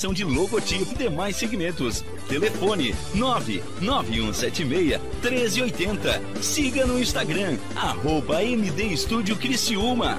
De 0.00 0.24
logotipo 0.24 0.92
e 0.92 0.94
demais 0.94 1.36
segmentos. 1.36 2.02
Telefone 2.26 2.94
99176 3.14 4.98
1380. 5.22 6.22
Siga 6.40 6.86
no 6.86 6.98
Instagram, 6.98 7.58
arroba 7.76 8.42
MD 8.42 8.94
Estúdio 8.94 9.36
Criciúma. 9.36 10.18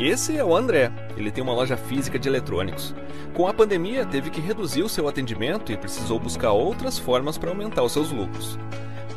Esse 0.00 0.34
é 0.34 0.42
o 0.42 0.56
André. 0.56 0.90
Ele 1.14 1.30
tem 1.30 1.44
uma 1.44 1.52
loja 1.52 1.76
física 1.76 2.18
de 2.18 2.26
eletrônicos. 2.26 2.94
Com 3.34 3.46
a 3.46 3.52
pandemia, 3.52 4.06
teve 4.06 4.30
que 4.30 4.40
reduzir 4.40 4.82
o 4.82 4.88
seu 4.88 5.06
atendimento 5.06 5.70
e 5.70 5.76
precisou 5.76 6.18
buscar 6.18 6.52
outras 6.52 6.98
formas 6.98 7.36
para 7.36 7.50
aumentar 7.50 7.82
os 7.82 7.92
seus 7.92 8.10
lucros. 8.10 8.58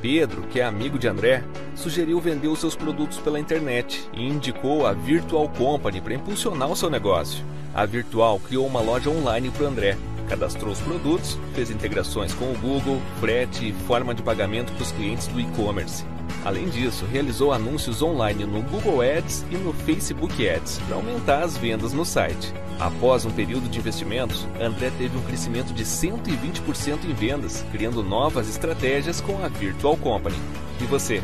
Pedro, 0.01 0.41
que 0.41 0.59
é 0.59 0.65
amigo 0.65 0.99
de 0.99 1.07
André, 1.07 1.41
sugeriu 1.73 2.19
vender 2.19 2.49
os 2.49 2.59
seus 2.59 2.75
produtos 2.75 3.17
pela 3.17 3.39
internet 3.39 4.09
e 4.11 4.27
indicou 4.27 4.85
a 4.85 4.91
Virtual 4.91 5.47
Company 5.47 6.01
para 6.01 6.15
impulsionar 6.15 6.69
o 6.69 6.75
seu 6.75 6.89
negócio. 6.89 7.45
A 7.73 7.85
Virtual 7.85 8.37
criou 8.41 8.67
uma 8.67 8.81
loja 8.81 9.09
online 9.09 9.51
para 9.51 9.67
André, 9.67 9.97
cadastrou 10.33 10.71
os 10.71 10.81
produtos, 10.81 11.37
fez 11.53 11.69
integrações 11.69 12.33
com 12.33 12.45
o 12.51 12.57
Google, 12.57 12.99
frete 13.19 13.69
e 13.69 13.71
forma 13.71 14.15
de 14.15 14.23
pagamento 14.23 14.73
para 14.73 14.81
os 14.81 14.91
clientes 14.91 15.27
do 15.27 15.39
e-commerce. 15.39 16.03
Além 16.43 16.67
disso, 16.69 17.05
realizou 17.05 17.53
anúncios 17.53 18.01
online 18.01 18.43
no 18.43 18.63
Google 18.63 19.01
Ads 19.01 19.45
e 19.51 19.55
no 19.55 19.71
Facebook 19.71 20.49
Ads 20.49 20.79
para 20.87 20.95
aumentar 20.95 21.43
as 21.43 21.55
vendas 21.55 21.93
no 21.93 22.03
site. 22.03 22.51
Após 22.79 23.25
um 23.25 23.31
período 23.31 23.69
de 23.69 23.77
investimentos, 23.77 24.47
André 24.59 24.91
teve 24.97 25.15
um 25.15 25.21
crescimento 25.21 25.71
de 25.71 25.85
120% 25.85 27.05
em 27.05 27.13
vendas, 27.13 27.63
criando 27.71 28.01
novas 28.01 28.49
estratégias 28.49 29.21
com 29.21 29.37
a 29.45 29.47
Virtual 29.47 29.95
Company. 29.97 30.35
E 30.81 30.85
você? 30.85 31.21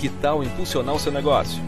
Que 0.00 0.08
tal 0.08 0.42
impulsionar 0.42 0.94
o 0.94 0.98
seu 0.98 1.12
negócio? 1.12 1.62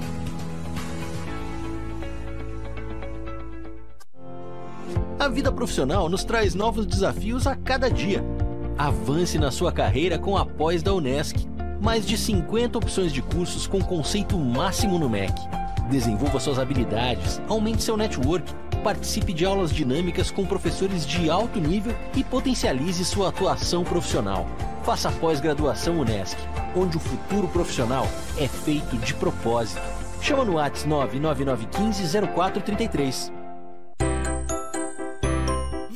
A 5.20 5.28
vida 5.28 5.52
profissional 5.52 6.08
nos 6.08 6.24
traz 6.24 6.54
novos 6.54 6.86
desafios 6.86 7.46
a 7.46 7.54
cada 7.54 7.90
dia. 7.90 8.24
Avance 8.78 9.38
na 9.38 9.50
sua 9.50 9.70
carreira 9.70 10.18
com 10.18 10.34
a 10.34 10.46
pós 10.46 10.82
da 10.82 10.94
Unesc 10.94 11.46
mais 11.78 12.06
de 12.06 12.16
50 12.16 12.78
opções 12.78 13.12
de 13.12 13.20
cursos 13.20 13.66
com 13.66 13.82
conceito 13.82 14.38
máximo 14.38 14.98
no 14.98 15.10
MEC. 15.10 15.34
Desenvolva 15.90 16.40
suas 16.40 16.58
habilidades, 16.58 17.38
aumente 17.48 17.82
seu 17.82 17.98
network, 17.98 18.50
participe 18.82 19.34
de 19.34 19.44
aulas 19.44 19.70
dinâmicas 19.70 20.30
com 20.30 20.46
professores 20.46 21.06
de 21.06 21.28
alto 21.28 21.60
nível 21.60 21.94
e 22.16 22.24
potencialize 22.24 23.04
sua 23.04 23.28
atuação 23.28 23.84
profissional. 23.84 24.46
Faça 24.84 25.12
pós-graduação 25.12 26.00
Unesc, 26.00 26.38
onde 26.74 26.96
o 26.96 27.00
futuro 27.00 27.46
profissional 27.46 28.08
é 28.38 28.48
feito 28.48 28.96
de 28.96 29.12
propósito. 29.12 29.82
Chama 30.22 30.46
no 30.46 30.54
WhatsApp 30.54 30.88
99915 30.88 32.26
0433. 32.34 33.39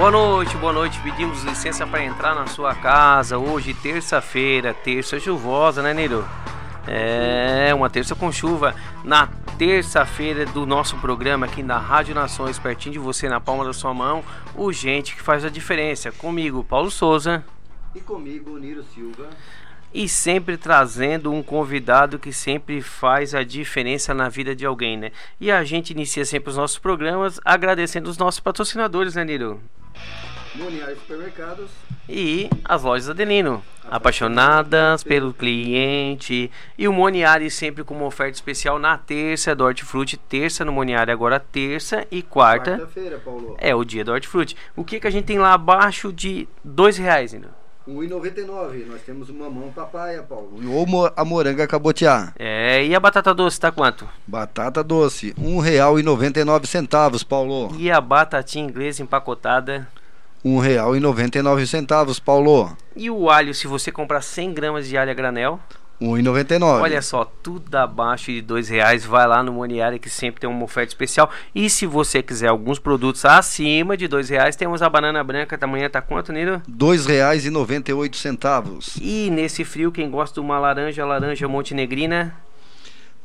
Boa 0.00 0.10
noite, 0.10 0.56
boa 0.56 0.72
noite. 0.72 0.98
Pedimos 1.00 1.44
licença 1.44 1.86
para 1.86 2.02
entrar 2.02 2.34
na 2.34 2.46
sua 2.46 2.74
casa 2.74 3.36
hoje, 3.36 3.74
terça-feira, 3.74 4.72
terça 4.72 5.20
chuvosa, 5.20 5.82
né, 5.82 5.92
Niro? 5.92 6.26
É, 6.88 7.70
uma 7.74 7.90
terça 7.90 8.14
com 8.14 8.32
chuva. 8.32 8.74
Na 9.04 9.26
terça-feira 9.58 10.46
do 10.46 10.64
nosso 10.64 10.96
programa 10.96 11.44
aqui 11.44 11.62
na 11.62 11.76
Rádio 11.76 12.14
Nações, 12.14 12.58
pertinho 12.58 12.94
de 12.94 12.98
você, 12.98 13.28
na 13.28 13.42
palma 13.42 13.62
da 13.62 13.74
sua 13.74 13.92
mão, 13.92 14.24
o 14.54 14.72
Gente 14.72 15.14
que 15.14 15.20
faz 15.20 15.44
a 15.44 15.50
diferença. 15.50 16.10
Comigo, 16.10 16.64
Paulo 16.64 16.90
Souza. 16.90 17.44
E 17.94 18.00
comigo, 18.00 18.56
Niro 18.58 18.82
Silva. 18.82 19.28
E 19.92 20.08
sempre 20.08 20.56
trazendo 20.56 21.30
um 21.30 21.42
convidado 21.42 22.18
que 22.18 22.32
sempre 22.32 22.80
faz 22.80 23.34
a 23.34 23.44
diferença 23.44 24.14
na 24.14 24.30
vida 24.30 24.56
de 24.56 24.64
alguém, 24.64 24.96
né? 24.96 25.12
E 25.38 25.50
a 25.50 25.62
gente 25.62 25.90
inicia 25.90 26.24
sempre 26.24 26.48
os 26.48 26.56
nossos 26.56 26.78
programas 26.78 27.38
agradecendo 27.44 28.08
os 28.08 28.16
nossos 28.16 28.40
patrocinadores, 28.40 29.14
né, 29.14 29.26
Niro? 29.26 29.60
Moniar 30.54 30.90
Supermercados. 30.94 31.70
E 32.08 32.50
as 32.64 32.82
lojas 32.82 33.08
Adelino. 33.08 33.62
Apaixonadas 33.88 35.02
pelo 35.02 35.32
cliente. 35.32 36.50
E 36.76 36.88
o 36.88 36.92
Moniari 36.92 37.50
sempre 37.50 37.84
com 37.84 37.94
uma 37.94 38.06
oferta 38.06 38.34
especial 38.34 38.78
na 38.78 38.98
terça 38.98 39.54
do 39.54 39.64
Hortifruti. 39.64 40.16
Terça 40.16 40.64
no 40.64 40.72
Moniari, 40.72 41.10
agora 41.10 41.38
terça 41.38 42.06
e 42.10 42.22
quarta. 42.22 42.78
Quarta-feira, 42.78 43.18
Paulo. 43.18 43.56
É 43.58 43.74
o 43.74 43.84
dia 43.84 44.04
do 44.04 44.12
Hortifruti. 44.12 44.56
O 44.76 44.84
que, 44.84 45.00
que 45.00 45.06
a 45.06 45.10
gente 45.10 45.24
tem 45.24 45.38
lá 45.38 45.54
abaixo 45.54 46.12
de 46.12 46.48
dois 46.64 46.96
reais 46.96 47.32
ainda? 47.32 47.59
1,99. 47.88 48.86
Nós 48.86 49.02
temos 49.02 49.28
uma 49.28 49.48
mão 49.48 49.70
papaya, 49.72 50.22
Paulo. 50.22 50.60
Ou 50.70 51.12
a 51.16 51.24
moranga 51.24 51.66
cabotiá. 51.66 52.32
É, 52.38 52.84
e 52.84 52.94
a 52.94 53.00
batata 53.00 53.34
doce 53.34 53.58
tá 53.58 53.72
quanto? 53.72 54.08
Batata 54.26 54.82
doce, 54.82 55.34
R$ 55.38 55.42
1,99, 55.42 57.24
Paulo. 57.26 57.74
E 57.78 57.90
a 57.90 58.00
batatinha 58.00 58.64
inglesa 58.64 59.02
empacotada? 59.02 59.88
R$ 60.44 60.50
1,99, 60.50 62.20
Paulo. 62.22 62.76
E 62.96 63.10
o 63.10 63.28
alho, 63.30 63.54
se 63.54 63.66
você 63.66 63.92
comprar 63.92 64.22
100 64.22 64.54
gramas 64.54 64.88
de 64.88 64.96
alho 64.96 65.10
a 65.10 65.14
granel? 65.14 65.60
R$ 66.00 66.06
1,99. 66.06 66.80
Olha 66.80 67.02
só, 67.02 67.30
tudo 67.42 67.74
abaixo 67.74 68.32
de 68.32 68.40
dois 68.40 68.70
reais. 68.70 69.04
Vai 69.04 69.26
lá 69.26 69.42
no 69.42 69.52
Moniari 69.52 69.98
que 69.98 70.08
sempre 70.08 70.40
tem 70.40 70.48
uma 70.48 70.64
oferta 70.64 70.92
especial. 70.92 71.28
E 71.54 71.68
se 71.68 71.84
você 71.84 72.22
quiser 72.22 72.48
alguns 72.48 72.78
produtos 72.78 73.26
acima 73.26 73.94
de 73.96 74.06
dois 74.08 74.30
reais, 74.30 74.56
temos 74.56 74.80
a 74.82 74.88
banana 74.88 75.22
branca. 75.22 75.58
Tamanho 75.58 75.90
tá 75.90 76.00
quanto, 76.00 76.32
Nilo? 76.32 76.56
R$ 76.56 76.62
2,98. 76.70 78.98
E 79.00 79.30
nesse 79.30 79.64
frio, 79.64 79.92
quem 79.92 80.10
gosta 80.10 80.40
de 80.40 80.42
uma 80.46 80.58
laranja, 80.58 81.04
laranja 81.04 81.46
montenegrina, 81.46 82.34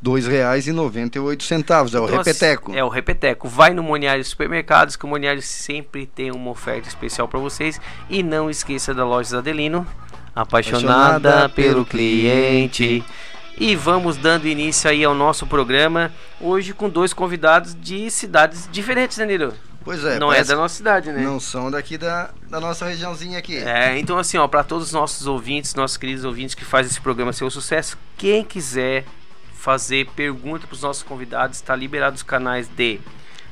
R$ 0.04 0.12
2,98. 0.12 1.16
É 1.16 1.20
o 1.20 2.06
Então, 2.06 2.18
repeteco. 2.18 2.76
É 2.76 2.84
o 2.84 2.90
repeteco. 2.90 3.48
Vai 3.48 3.74
no 3.74 3.82
Moniari 3.82 4.24
Supermercados, 4.24 4.96
que 4.96 5.06
o 5.06 5.08
Moniari 5.08 5.42
sempre 5.42 6.06
tem 6.06 6.32
uma 6.32 6.52
oferta 6.52 6.88
especial 6.88 7.28
para 7.28 7.40
vocês. 7.40 7.80
E 8.10 8.22
não 8.22 8.50
esqueça 8.50 8.94
da 8.94 9.06
loja 9.06 9.38
Adelino, 9.38 9.88
apaixonada, 10.36 11.30
Apaixonada 11.30 11.50
pelo 11.50 11.86
cliente. 11.86 13.04
E 13.58 13.76
vamos 13.76 14.18
dando 14.18 14.48
início 14.48 14.90
aí 14.90 15.04
ao 15.04 15.16
nosso 15.16 15.48
programa, 15.48 16.12
hoje 16.42 16.74
com 16.74 16.90
dois 16.90 17.14
convidados 17.14 17.74
de 17.74 18.12
cidades 18.12 18.68
diferentes, 18.70 19.18
né, 19.18 19.26
Nilo? 19.26 19.54
Pois 19.86 20.04
é. 20.04 20.20
não 20.20 20.34
é 20.34 20.44
da 20.44 20.56
nossa 20.56 20.76
cidade, 20.76 21.12
né? 21.12 21.22
Não 21.22 21.40
são 21.40 21.70
daqui 21.72 21.98
da, 21.98 22.32
da 22.50 22.60
nossa 22.60 22.86
regiãozinha 22.86 23.38
aqui. 23.38 23.56
É, 23.58 23.98
então 24.00 24.18
assim, 24.18 24.36
ó, 24.38 24.48
para 24.48 24.64
todos 24.64 24.88
os 24.88 24.94
nossos 24.94 25.28
ouvintes, 25.28 25.76
nossos 25.76 25.96
queridos 25.96 26.26
ouvintes 26.26 26.56
que 26.56 26.66
fazem 26.66 26.90
esse 26.90 27.00
programa 27.00 27.32
ser 27.32 27.46
um 27.46 27.50
sucesso, 27.50 27.98
quem 28.18 28.44
quiser 28.44 29.06
fazer 29.54 30.08
pergunta 30.16 30.68
para 30.68 30.74
os 30.74 30.82
nossos 30.82 31.04
convidados, 31.04 31.58
está 31.58 31.76
liberado 31.76 32.16
os 32.16 32.24
canais 32.24 32.68
de 32.68 33.00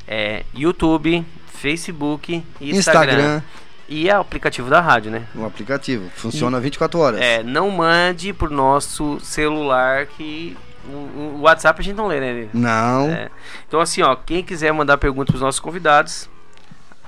é, 0.07 0.43
YouTube, 0.53 1.23
Facebook 1.47 2.43
e 2.59 2.71
Instagram. 2.71 3.13
Instagram, 3.13 3.41
E 3.87 4.09
é 4.09 4.17
o 4.17 4.21
aplicativo 4.21 4.69
da 4.69 4.79
rádio, 4.79 5.11
né? 5.11 5.27
no 5.35 5.45
aplicativo. 5.45 6.09
Funciona 6.15 6.59
24 6.59 6.99
horas. 6.99 7.21
É, 7.21 7.43
não 7.43 7.69
mande 7.69 8.31
pro 8.33 8.49
nosso 8.49 9.19
celular 9.19 10.05
que 10.05 10.57
o, 10.85 11.37
o 11.37 11.41
WhatsApp 11.41 11.79
a 11.79 11.83
gente 11.83 11.95
não 11.95 12.07
lê, 12.07 12.19
né? 12.19 12.49
Não. 12.53 13.09
É. 13.09 13.29
Então 13.67 13.79
assim, 13.79 14.01
ó, 14.01 14.15
quem 14.15 14.43
quiser 14.43 14.71
mandar 14.71 14.97
perguntas 14.97 15.31
pros 15.31 15.41
nossos 15.41 15.59
convidados, 15.59 16.29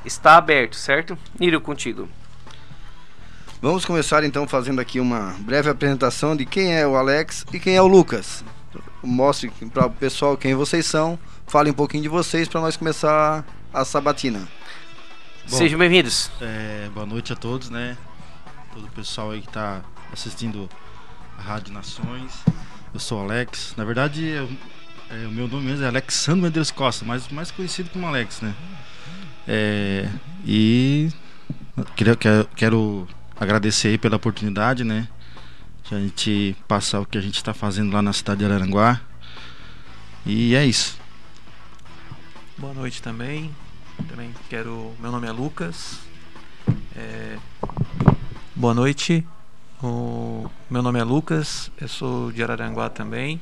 está 0.04 0.38
aberto, 0.38 0.75
certo? 0.75 1.18
Niro, 1.39 1.60
contigo. 1.62 2.07
Vamos 3.62 3.86
começar 3.86 4.24
então 4.24 4.48
fazendo 4.48 4.80
aqui 4.80 5.00
uma 5.00 5.33
breve 5.39 5.69
apresentação 5.69 6.36
de 6.36 6.45
quem 6.45 6.75
é 6.75 6.86
o 6.86 6.95
Alex 6.95 7.45
e 7.51 7.60
quem 7.60 7.75
é 7.75 7.81
o 7.81 7.88
Lucas. 7.88 8.44
Mostre 9.01 9.51
para 9.74 9.88
o 9.88 9.92
pessoal 9.92 10.38
quem 10.38 10.54
vocês 10.54 10.86
são, 10.86 11.18
fale 11.48 11.72
um 11.72 11.74
pouquinho 11.74 12.04
de 12.04 12.10
vocês 12.10 12.48
para 12.48 12.62
nós 12.62 12.75
começar 12.77 13.45
a 13.74 13.86
sabatina. 13.86 14.48
Bom. 15.50 15.57
Sejam 15.57 15.77
bem-vindos. 15.77 16.31
É, 16.42 16.89
boa 16.94 17.06
noite 17.06 17.31
a 17.31 17.36
todos, 17.36 17.69
né? 17.69 17.97
Todo 18.74 18.86
o 18.86 18.92
pessoal 18.92 19.31
aí 19.31 19.42
que 19.42 19.47
tá 19.50 19.81
assistindo 20.12 20.69
a 21.38 21.42
Rádio 21.42 21.74
Nações. 21.74 22.33
Eu 22.94 23.00
sou 23.00 23.19
o 23.19 23.24
Alex. 23.24 23.74
Na 23.77 23.83
verdade, 23.86 24.24
eu- 24.25 24.50
é, 25.09 25.27
o 25.27 25.31
meu 25.31 25.47
nome 25.47 25.65
mesmo 25.68 25.83
é 25.86 25.88
Alexandre 25.88 26.42
Medeiros 26.42 26.71
Costa, 26.71 27.06
mas 27.06 27.27
mais 27.30 27.51
conhecido 27.51 27.89
como 27.92 28.07
Alex, 28.07 28.42
né? 28.42 28.53
É, 29.47 30.09
e 30.45 31.09
queria, 31.95 32.15
quero, 32.15 32.50
quero 32.56 33.07
agradecer 33.39 33.89
aí 33.89 33.98
pela 33.98 34.15
oportunidade, 34.15 34.83
né? 34.83 35.07
De 35.88 35.94
a 35.95 36.00
gente 36.00 36.56
passar 36.68 37.00
o 37.01 37.06
que 37.06 37.18
a 37.18 37.21
gente 37.21 37.36
está 37.36 37.53
fazendo 37.53 37.94
lá 37.94 38.01
na 38.01 38.12
cidade 38.13 38.39
de 38.39 38.45
Araranguá. 38.45 39.00
E 40.25 40.56
é 40.56 40.65
isso. 40.65 40.98
Boa 42.57 42.74
noite 42.74 43.00
também. 43.01 43.53
Também 44.07 44.33
quero. 44.50 44.94
Meu 45.00 45.12
nome 45.12 45.27
é 45.27 45.31
Lucas. 45.31 46.00
É, 46.95 47.38
Boa 48.57 48.74
noite. 48.74 49.27
O... 49.83 50.50
Meu 50.69 50.81
nome 50.81 50.97
é 50.97 51.03
Lucas. 51.03 51.69
Eu 51.80 51.89
sou 51.89 52.31
de 52.31 52.42
Araranguá 52.42 52.89
também. 52.89 53.42